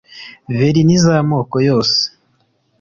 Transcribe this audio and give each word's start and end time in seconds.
verini 0.57 0.95
z’amako 1.03 1.57
yose 1.69 1.99